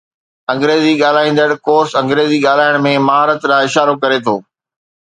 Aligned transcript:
انگريزي 0.53 0.93
ڳالهائيندڙ 1.01 1.47
ڪورس 1.67 1.91
انگريزي 2.01 2.39
ڳالهائڻ 2.45 2.75
۾ 2.89 2.95
مهارت 3.09 3.39
ڏانهن 3.51 3.71
اشارو 3.71 3.95
ڪري 4.03 4.19
ٿو 4.25 4.35